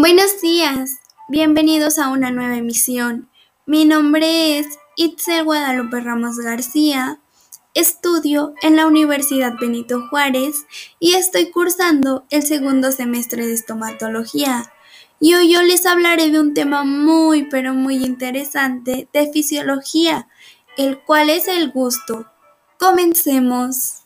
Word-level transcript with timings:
Buenos 0.00 0.40
días, 0.40 1.00
bienvenidos 1.28 1.98
a 1.98 2.10
una 2.10 2.30
nueva 2.30 2.54
emisión. 2.54 3.28
Mi 3.66 3.84
nombre 3.84 4.56
es 4.56 4.78
Itzel 4.94 5.42
Guadalupe 5.42 6.00
Ramos 6.00 6.36
García, 6.38 7.20
estudio 7.74 8.54
en 8.62 8.76
la 8.76 8.86
Universidad 8.86 9.54
Benito 9.60 10.06
Juárez 10.08 10.66
y 11.00 11.14
estoy 11.14 11.50
cursando 11.50 12.24
el 12.30 12.44
segundo 12.44 12.92
semestre 12.92 13.44
de 13.44 13.54
estomatología. 13.54 14.72
Y 15.18 15.34
hoy 15.34 15.52
yo 15.52 15.62
les 15.62 15.84
hablaré 15.84 16.30
de 16.30 16.38
un 16.38 16.54
tema 16.54 16.84
muy 16.84 17.48
pero 17.48 17.74
muy 17.74 17.96
interesante 17.96 19.08
de 19.12 19.32
fisiología, 19.32 20.28
el 20.76 21.00
cual 21.00 21.28
es 21.28 21.48
el 21.48 21.72
gusto. 21.72 22.24
Comencemos. 22.78 24.04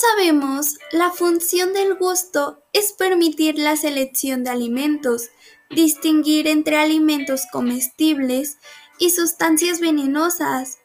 Sabemos, 0.00 0.78
la 0.92 1.10
función 1.10 1.72
del 1.72 1.94
gusto 1.94 2.62
es 2.72 2.92
permitir 2.92 3.58
la 3.58 3.76
selección 3.76 4.44
de 4.44 4.50
alimentos, 4.50 5.30
distinguir 5.70 6.46
entre 6.46 6.76
alimentos 6.76 7.42
comestibles 7.52 8.58
y 8.98 9.10
sustancias 9.10 9.80
venenosas. 9.80 10.78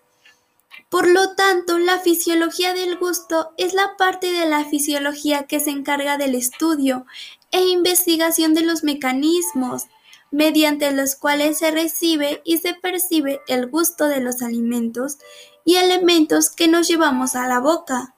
Por 0.90 1.08
lo 1.08 1.36
tanto, 1.36 1.80
la 1.80 2.00
fisiología 2.00 2.74
del 2.74 2.98
gusto 2.98 3.52
es 3.58 3.74
la 3.74 3.98
parte 3.98 4.32
de 4.32 4.46
la 4.46 4.66
fisiología 4.66 5.44
que 5.48 5.60
se 5.60 5.72
encarga 5.72 6.18
del 6.18 6.36
estudio 6.36 7.06
e 7.52 7.66
investigación 7.66 8.54
de 8.54 8.62
los 8.62 8.84
mecanismos 8.84 9.88
mediante 10.32 10.92
los 10.92 11.16
cuales 11.16 11.60
se 11.60 11.70
recibe 11.70 12.42
y 12.44 12.58
se 12.58 12.74
percibe 12.74 13.42
el 13.48 13.68
gusto 13.68 14.06
de 14.06 14.20
los 14.20 14.42
alimentos 14.42 15.20
y 15.64 15.76
elementos 15.76 16.50
que 16.50 16.68
nos 16.68 16.88
llevamos 16.88 17.36
a 17.36 17.48
la 17.48 17.60
boca, 17.60 18.13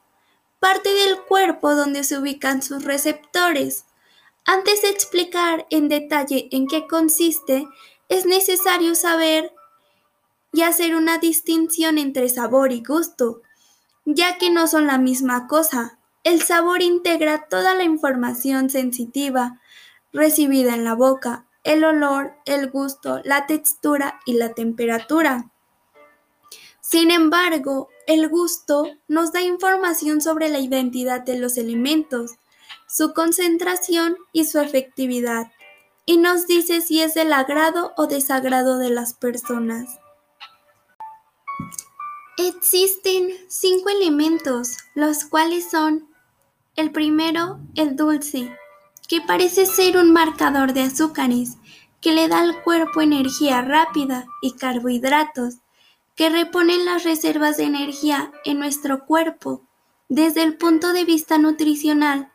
parte 0.66 0.92
del 0.92 1.22
cuerpo 1.22 1.76
donde 1.76 2.02
se 2.02 2.18
ubican 2.18 2.60
sus 2.60 2.82
receptores. 2.82 3.84
Antes 4.44 4.82
de 4.82 4.88
explicar 4.88 5.64
en 5.70 5.88
detalle 5.88 6.48
en 6.50 6.66
qué 6.66 6.88
consiste, 6.88 7.68
es 8.08 8.26
necesario 8.26 8.96
saber 8.96 9.52
y 10.52 10.62
hacer 10.62 10.96
una 10.96 11.18
distinción 11.18 11.98
entre 11.98 12.28
sabor 12.28 12.72
y 12.72 12.82
gusto, 12.82 13.42
ya 14.04 14.38
que 14.38 14.50
no 14.50 14.66
son 14.66 14.88
la 14.88 14.98
misma 14.98 15.46
cosa. 15.46 16.00
El 16.24 16.42
sabor 16.42 16.82
integra 16.82 17.46
toda 17.48 17.76
la 17.76 17.84
información 17.84 18.68
sensitiva 18.68 19.60
recibida 20.12 20.74
en 20.74 20.82
la 20.82 20.94
boca, 20.94 21.46
el 21.62 21.84
olor, 21.84 22.34
el 22.44 22.70
gusto, 22.72 23.20
la 23.22 23.46
textura 23.46 24.18
y 24.26 24.32
la 24.32 24.52
temperatura. 24.52 25.52
Sin 26.88 27.10
embargo, 27.10 27.88
el 28.06 28.28
gusto 28.28 28.86
nos 29.08 29.32
da 29.32 29.40
información 29.40 30.20
sobre 30.20 30.48
la 30.48 30.60
identidad 30.60 31.20
de 31.20 31.36
los 31.36 31.56
elementos, 31.56 32.36
su 32.86 33.12
concentración 33.12 34.16
y 34.32 34.44
su 34.44 34.60
efectividad, 34.60 35.50
y 36.04 36.18
nos 36.18 36.46
dice 36.46 36.80
si 36.82 37.02
es 37.02 37.14
del 37.14 37.32
agrado 37.32 37.92
o 37.96 38.06
desagrado 38.06 38.78
de 38.78 38.90
las 38.90 39.14
personas. 39.14 39.98
Existen 42.38 43.30
cinco 43.48 43.88
elementos, 43.88 44.76
los 44.94 45.24
cuales 45.24 45.68
son 45.68 46.08
el 46.76 46.92
primero, 46.92 47.58
el 47.74 47.96
dulce, 47.96 48.56
que 49.08 49.20
parece 49.20 49.66
ser 49.66 49.96
un 49.96 50.12
marcador 50.12 50.72
de 50.72 50.82
azúcares, 50.82 51.56
que 52.00 52.12
le 52.12 52.28
da 52.28 52.38
al 52.38 52.62
cuerpo 52.62 53.00
energía 53.00 53.60
rápida 53.60 54.28
y 54.40 54.52
carbohidratos, 54.52 55.56
que 56.16 56.30
reponen 56.30 56.86
las 56.86 57.04
reservas 57.04 57.58
de 57.58 57.64
energía 57.64 58.32
en 58.44 58.58
nuestro 58.58 59.04
cuerpo. 59.04 59.62
Desde 60.08 60.42
el 60.42 60.56
punto 60.56 60.92
de 60.92 61.04
vista 61.04 61.36
nutricional, 61.36 62.32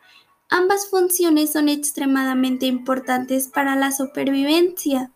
ambas 0.50 0.88
funciones 0.90 1.52
son 1.52 1.68
extremadamente 1.68 2.68
importantes 2.68 3.48
para 3.48 3.76
la 3.76 3.92
supervivencia. 3.92 5.12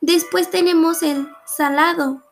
Después 0.00 0.50
tenemos 0.50 1.02
el 1.02 1.28
salado, 1.46 2.22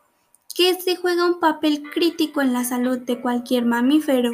que 0.55 0.73
se 0.81 0.95
juega 0.95 1.25
un 1.25 1.39
papel 1.39 1.83
crítico 1.93 2.41
en 2.41 2.51
la 2.51 2.63
salud 2.63 2.97
de 2.97 3.21
cualquier 3.21 3.63
mamífero, 3.65 4.31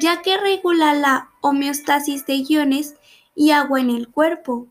ya 0.00 0.22
que 0.22 0.38
regula 0.38 0.94
la 0.94 1.28
homeostasis 1.42 2.24
de 2.24 2.36
iones 2.48 2.94
y 3.34 3.50
agua 3.50 3.80
en 3.80 3.90
el 3.90 4.08
cuerpo. 4.08 4.68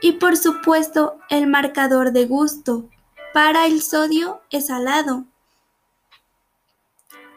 Y 0.00 0.12
por 0.12 0.36
supuesto 0.36 1.18
el 1.30 1.46
marcador 1.46 2.10
de 2.10 2.26
gusto. 2.26 2.88
Para 3.32 3.66
el 3.66 3.80
sodio 3.80 4.42
es 4.50 4.66
salado. 4.66 5.24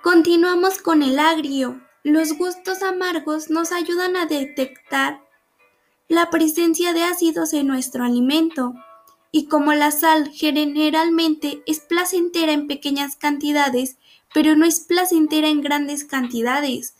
Continuamos 0.04 0.80
con 0.80 1.02
el 1.02 1.18
agrio. 1.20 1.82
Los 2.04 2.34
gustos 2.34 2.84
amargos 2.84 3.50
nos 3.50 3.72
ayudan 3.72 4.18
a 4.18 4.26
detectar 4.26 5.22
la 6.10 6.30
presencia 6.30 6.92
de 6.92 7.04
ácidos 7.04 7.54
en 7.54 7.68
nuestro 7.68 8.04
alimento. 8.04 8.74
Y 9.32 9.48
como 9.48 9.74
la 9.74 9.92
sal 9.92 10.32
generalmente 10.34 11.64
es 11.66 11.80
placentera 11.80 12.52
en 12.52 12.68
pequeñas 12.68 13.16
cantidades, 13.16 13.98
pero 14.34 14.58
no 14.58 14.66
es 14.66 14.82
placentera 14.82 15.48
en 15.48 15.62
grandes 15.62 16.04
cantidades, 16.04 16.96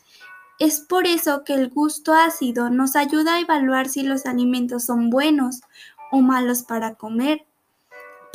es 0.58 0.80
por 0.80 1.06
eso 1.06 1.44
que 1.44 1.52
el 1.52 1.68
gusto 1.68 2.14
ácido 2.14 2.70
nos 2.70 2.96
ayuda 2.96 3.34
a 3.34 3.40
evaluar 3.40 3.90
si 3.90 4.02
los 4.02 4.24
alimentos 4.24 4.84
son 4.84 5.10
buenos 5.10 5.60
o 6.10 6.22
malos 6.22 6.62
para 6.62 6.94
comer. 6.94 7.44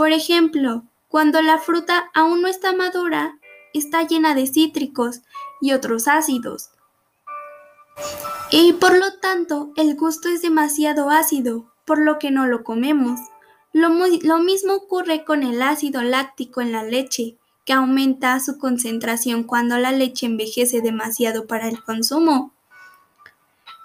Por 0.01 0.13
ejemplo, 0.13 0.84
cuando 1.09 1.44
la 1.44 1.59
fruta 1.59 2.09
aún 2.16 2.41
no 2.41 2.47
está 2.47 2.73
madura, 2.73 3.38
está 3.72 4.01
llena 4.01 4.34
de 4.34 4.47
cítricos 4.47 5.22
y 5.62 5.73
otros 5.73 6.07
ácidos. 6.07 6.72
Y 8.50 8.73
por 8.73 8.97
lo 8.97 9.19
tanto, 9.19 9.72
el 9.75 9.95
gusto 9.95 10.28
es 10.29 10.41
demasiado 10.41 11.11
ácido, 11.11 11.72
por 11.85 12.00
lo 12.00 12.17
que 12.17 12.31
no 12.31 12.47
lo 12.47 12.63
comemos. 12.63 13.19
Lo, 13.73 13.90
lo 14.23 14.40
mismo 14.40 14.73
ocurre 14.73 15.23
con 15.23 15.44
el 15.44 15.61
ácido 15.61 16.01
láctico 16.01 16.61
en 16.61 16.72
la 16.72 16.81
leche 16.81 17.38
que 17.63 17.73
aumenta 17.73 18.40
su 18.40 18.57
concentración 18.57 19.44
cuando 19.44 19.78
la 19.78 19.91
leche 19.91 20.25
envejece 20.25 20.81
demasiado 20.81 21.45
para 21.45 21.69
el 21.69 21.84
consumo. 21.84 22.53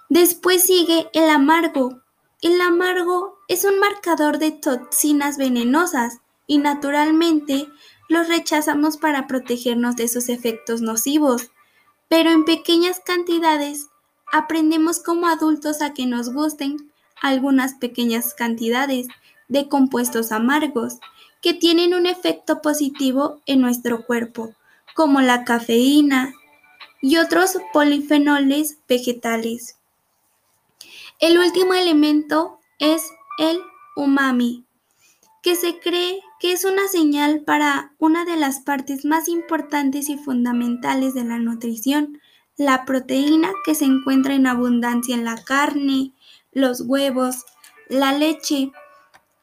Después 0.09 0.63
sigue 0.63 1.11
el 1.13 1.29
amargo. 1.29 2.01
El 2.43 2.61
amargo 2.61 3.39
es 3.49 3.65
un 3.65 3.79
marcador 3.79 4.39
de 4.39 4.51
toxinas 4.51 5.39
venenosas 5.39 6.19
y 6.47 6.59
naturalmente 6.59 7.67
los 8.11 8.29
rechazamos 8.29 8.99
para 8.99 9.27
protegernos 9.27 9.97
de 9.97 10.07
sus 10.07 10.29
efectos 10.29 10.83
nocivos, 10.83 11.51
pero 12.09 12.31
en 12.31 12.45
pequeñas 12.45 13.01
cantidades 13.01 13.89
aprendemos 14.31 15.01
como 15.01 15.29
adultos 15.29 15.81
a 15.81 15.95
que 15.95 16.05
nos 16.05 16.31
gusten 16.33 16.93
algunas 17.23 17.75
pequeñas 17.75 18.35
cantidades 18.35 19.09
de 19.49 19.69
compuestos 19.69 20.31
amargos 20.31 20.99
que 21.41 21.55
tienen 21.55 21.95
un 21.95 22.05
efecto 22.05 22.61
positivo 22.61 23.41
en 23.47 23.63
nuestro 23.63 24.05
cuerpo, 24.05 24.55
como 24.95 25.23
la 25.23 25.45
cafeína 25.45 26.35
y 27.01 27.17
otros 27.17 27.57
polifenoles 27.73 28.79
vegetales. 28.87 29.77
El 31.19 31.39
último 31.39 31.73
elemento 31.73 32.61
es 32.79 33.11
el 33.39 33.59
umami, 33.97 34.67
que 35.43 35.57
se 35.57 35.79
cree 35.79 36.21
que 36.39 36.53
es 36.53 36.65
una 36.67 36.89
señal 36.89 37.43
para 37.45 37.95
una 37.99 38.27
de 38.27 38.37
las 38.37 38.61
partes 38.61 39.07
más 39.07 39.27
importantes 39.27 40.11
y 40.11 40.19
fundamentales 40.19 41.15
de 41.15 41.25
la 41.25 41.39
nutrición, 41.39 42.21
la 42.59 42.85
proteína 42.85 43.51
que 43.65 43.75
se 43.75 43.87
encuentra 43.87 44.35
en 44.35 44.47
abundancia 44.47 45.15
en 45.15 45.25
la 45.25 45.43
carne, 45.43 46.13
los 46.53 46.83
huevos, 46.83 47.47
la 47.89 48.13
leche 48.13 48.71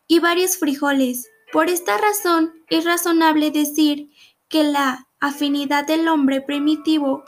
y 0.07 0.19
varios 0.19 0.57
frijoles, 0.57 1.27
por 1.51 1.69
esta 1.69 1.97
razón 1.97 2.53
es 2.69 2.85
razonable 2.85 3.49
decir 3.49 4.11
que 4.47 4.63
la 4.63 5.07
afinidad 5.19 5.87
del 5.87 6.07
hombre 6.07 6.41
primitivo 6.41 7.23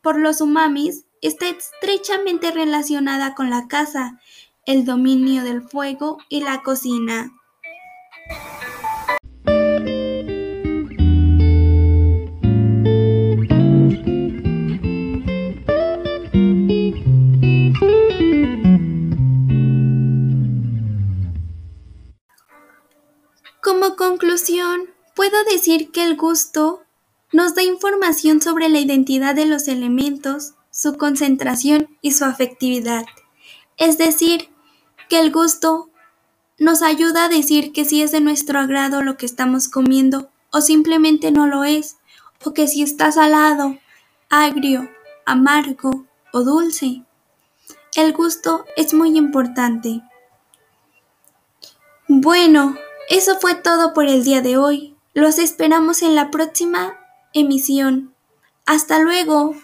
por 0.00 0.18
los 0.18 0.40
umamis 0.40 1.04
está 1.22 1.48
estrechamente 1.48 2.50
relacionada 2.50 3.34
con 3.34 3.48
la 3.48 3.68
caza, 3.68 4.20
el 4.66 4.84
dominio 4.84 5.44
del 5.44 5.62
fuego 5.62 6.18
y 6.28 6.42
la 6.42 6.62
cocina. 6.62 7.32
Como 23.60 23.96
conclusión, 23.96 24.90
puedo 25.14 25.42
decir 25.44 25.92
que 25.92 26.04
el 26.04 26.16
gusto 26.16 26.82
nos 27.32 27.54
da 27.54 27.62
información 27.62 28.40
sobre 28.40 28.68
la 28.68 28.80
identidad 28.80 29.34
de 29.34 29.46
los 29.46 29.68
elementos, 29.68 30.54
su 30.72 30.96
concentración 30.96 31.96
y 32.00 32.12
su 32.12 32.24
afectividad. 32.24 33.04
Es 33.76 33.98
decir, 33.98 34.48
que 35.08 35.20
el 35.20 35.30
gusto 35.30 35.90
nos 36.58 36.82
ayuda 36.82 37.26
a 37.26 37.28
decir 37.28 37.72
que 37.72 37.84
si 37.84 38.02
es 38.02 38.10
de 38.10 38.20
nuestro 38.20 38.58
agrado 38.58 39.02
lo 39.02 39.16
que 39.16 39.26
estamos 39.26 39.68
comiendo 39.68 40.30
o 40.50 40.60
simplemente 40.60 41.30
no 41.30 41.46
lo 41.46 41.62
es, 41.64 41.98
o 42.44 42.52
que 42.52 42.66
si 42.66 42.82
está 42.82 43.12
salado, 43.12 43.78
agrio, 44.28 44.88
amargo 45.26 46.06
o 46.32 46.42
dulce. 46.42 47.02
El 47.94 48.12
gusto 48.12 48.64
es 48.76 48.94
muy 48.94 49.16
importante. 49.16 50.02
Bueno, 52.08 52.76
eso 53.08 53.38
fue 53.38 53.54
todo 53.54 53.92
por 53.92 54.06
el 54.06 54.24
día 54.24 54.40
de 54.40 54.56
hoy. 54.56 54.96
Los 55.14 55.38
esperamos 55.38 56.02
en 56.02 56.14
la 56.14 56.30
próxima 56.30 56.98
emisión. 57.34 58.14
Hasta 58.64 58.98
luego. 58.98 59.54